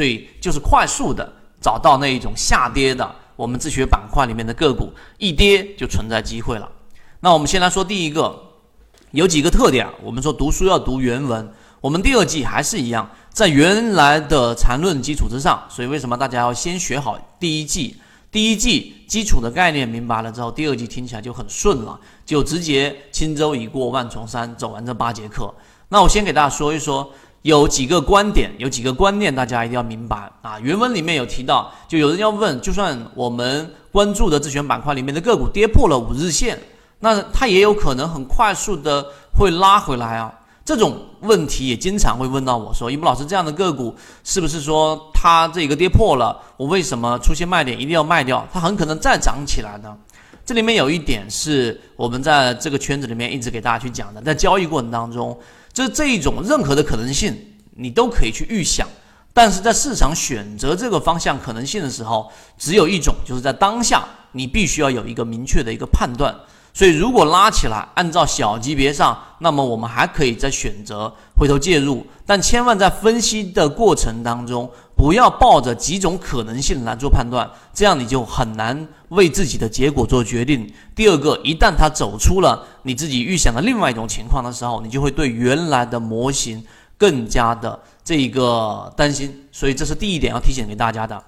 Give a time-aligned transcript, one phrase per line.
[0.00, 1.30] 所以就是快速的
[1.60, 6.66] 找到那一种下跌的我们自学板块里面的个股，一跌就存在机会了。
[7.20, 8.34] 那我们先来说第一个，
[9.10, 9.86] 有几个特点。
[10.02, 11.52] 我们说读书要读原文，
[11.82, 15.62] 我们第二季还是一样，在原来的缠论基础之上。
[15.68, 17.94] 所以为什么大家要先学好第一季？
[18.30, 25.54] 第一季基础的概念明白了之后，第二季听起来就很顺了，就直接轻舟已过万重山，走完这八节课。
[25.90, 27.12] 那我先给大家说一说，
[27.42, 30.58] 有几个观点，有几个观念，大家一定要明白啊。
[30.60, 36.58] 原文里面有提到，就有人要问，就算我们关注的自选板块里面的个股跌破了五日线，
[36.98, 40.32] 那它也有可能很快速的会拉回来啊。
[40.62, 48.46] 这种问题也经常会问到我说：“一木老师，这样的个股是不是说它这个跌破了，我为什么出现卖点一定要卖掉？
[48.52, 49.96] 它很可能再涨起来呢？”
[50.44, 55.36] 这里面有一点是我们在这个圈子里面一直给大家去讲的，在交易过程当中，
[55.72, 57.36] 这这一种任何的可能性
[57.76, 58.86] 你都可以去预想，
[59.32, 66.34] 但是在市场选择这个方向可能性的时候，只有一种，就是在当下你必须要有一个明确的一个判断。
[66.72, 80.70] 所以，如果拉起来，按照小级别上，那么我们还可以再选择回头介入，但千万在分析的过程当中，不要抱着几种可能性来做判断，这样你就很难为自己的结果做决定。
[80.94, 86.62] 第二个，一旦他走出了你自己预想的另外一种情况的时候，你就会对原来的模型
[86.98, 89.46] 更加的这一个担心。
[89.50, 91.24] 所以，这是第一点要提醒给大家的。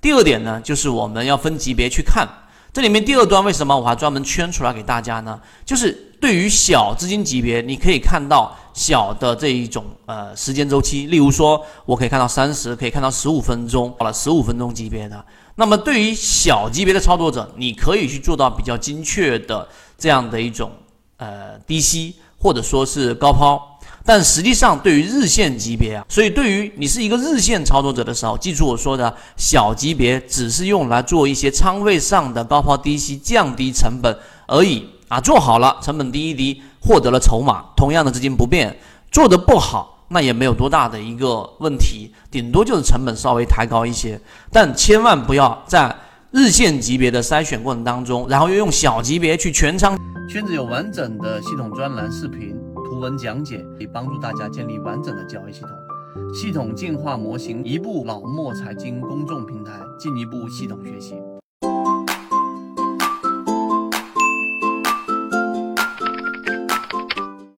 [0.00, 2.28] 第二点呢，就是我们要分级别去看。
[2.76, 5.40] 这里面第二端为什么我还专门圈出来给大家呢？
[5.64, 15.24] 就是对于小资金级别，你可以看到小的这一种呃时间周期，例如说我可以看到三十，可以看到十五分钟，好了，十五分钟级别的。
[15.54, 19.66] 那么对于小级别的操作者，你可以去做到比较精确的
[19.96, 20.70] 这样的一种
[21.16, 23.75] 呃低吸或者说是高抛。
[24.06, 35.20] 但实际上，对于日线级别啊，所以对于你是一个日线操作者的时候，记住我说的小级别只是用来做一些仓位上的高抛低吸，降低成本而已啊。
[35.20, 38.70] 做好了，成本低一低，获得了筹码，同样的资金不变；
[39.10, 44.20] 做的不好，那也没有多大的一个问题，顶多就是成本稍微抬高一些。
[44.52, 45.92] 但千万不要在
[46.30, 49.98] 日线级别的筛选过程当中，然后又用小级别去全仓。
[50.28, 52.54] 圈子有完整的系统专栏视频。
[52.96, 55.70] 图文讲解可以帮助大家建立完整的交易系统，
[56.32, 61.14] 系统进化模型，一步老墨财经公众平台，进一步系统学习。